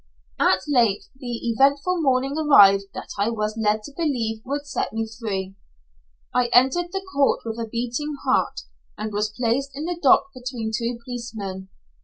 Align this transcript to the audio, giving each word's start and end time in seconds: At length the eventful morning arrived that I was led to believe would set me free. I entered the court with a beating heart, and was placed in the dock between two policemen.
At 0.39 0.61
length 0.67 1.09
the 1.15 1.33
eventful 1.51 2.01
morning 2.01 2.35
arrived 2.35 2.85
that 2.95 3.09
I 3.19 3.29
was 3.29 3.55
led 3.55 3.83
to 3.83 3.93
believe 3.95 4.41
would 4.43 4.65
set 4.65 4.93
me 4.93 5.07
free. 5.07 5.53
I 6.33 6.47
entered 6.47 6.91
the 6.91 7.05
court 7.13 7.41
with 7.45 7.59
a 7.59 7.69
beating 7.69 8.15
heart, 8.25 8.61
and 8.97 9.13
was 9.13 9.29
placed 9.31 9.69
in 9.75 9.85
the 9.85 9.99
dock 10.01 10.29
between 10.33 10.71
two 10.75 10.97
policemen. 11.05 11.69